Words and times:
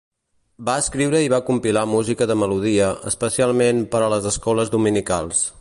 Va 0.69 0.77
escriure 0.83 1.21
i 1.25 1.29
va 1.33 1.39
compilar 1.49 1.83
música 1.91 2.29
de 2.33 2.37
melodia, 2.45 2.89
especialment 3.15 3.87
per 3.93 4.05
a 4.07 4.11
les 4.15 4.31
escoles 4.35 4.77
dominicals. 4.79 5.49